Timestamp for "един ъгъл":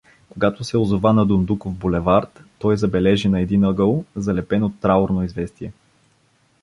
3.41-4.05